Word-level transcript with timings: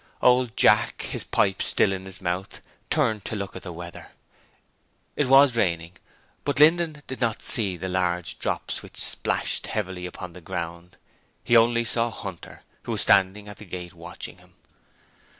Old 0.23 0.57
Jack, 0.57 1.03
his 1.03 1.23
pipe 1.23 1.61
still 1.61 1.93
in 1.93 2.05
his 2.05 2.21
mouth, 2.21 2.59
turned 2.89 3.23
to 3.25 3.35
look 3.35 3.55
at 3.55 3.61
the 3.61 3.71
weather. 3.71 4.07
It 5.15 5.27
was 5.27 5.55
raining, 5.55 5.91
but 6.43 6.57
Linden 6.59 7.03
did 7.05 7.21
not 7.21 7.43
see 7.43 7.77
the 7.77 7.87
large 7.87 8.39
drops 8.39 8.81
which 8.81 8.97
splashed 8.99 9.67
heavily 9.67 10.07
upon 10.07 10.33
the 10.33 10.41
ground. 10.41 10.97
He 11.43 11.53
saw 11.53 11.61
only 11.61 11.83
Hunter, 11.83 12.63
who 12.81 12.93
was 12.93 13.01
standing 13.01 13.47
at 13.47 13.57
the 13.57 13.65
gate, 13.65 13.93
watching 13.93 14.39
him. 14.39 14.55